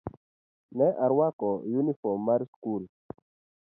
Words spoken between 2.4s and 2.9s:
skul.